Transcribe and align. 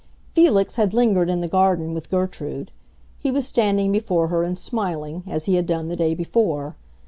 Felix 0.33 0.77
had 0.77 0.95
lingered 0.95 1.29
in 1.29 1.41
the 1.41 1.47
garden 1.47 1.93
with 1.93 2.09
Gertrude; 2.09 2.71
he 3.19 3.29
was 3.29 3.45
standing 3.47 3.91
before 3.91 4.29
her 4.29 4.41
and 4.41 4.57
smiling, 4.57 5.21
as 5.27 5.45
he 5.45 5.53
had 5.53 5.67
done 5.67 5.89
the 5.89 5.95
day 5.95 6.15
before. 6.15 6.75